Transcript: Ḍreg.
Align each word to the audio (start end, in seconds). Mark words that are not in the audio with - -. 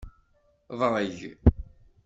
Ḍreg. 0.79 1.19